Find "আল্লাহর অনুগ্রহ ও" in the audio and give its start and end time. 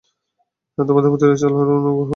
1.47-1.99